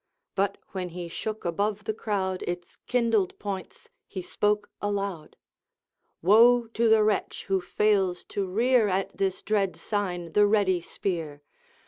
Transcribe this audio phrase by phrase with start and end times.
[0.33, 5.35] But when he shook above the crowd Its kindled points, he spoke aloud:
[6.23, 11.43] 'Woe to the wretch who fails to rear At this dread sign the ready spear!